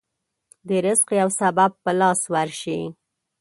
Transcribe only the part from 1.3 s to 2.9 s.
سبب په لاس ورشي.